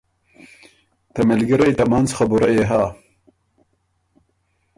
ته 1.13 1.19
مِلګِرئ 1.27 1.71
ته 1.79 1.83
منځ 1.91 2.09
خبُره 2.17 2.47
يې 2.55 2.63
هۀ۔ 2.69 2.83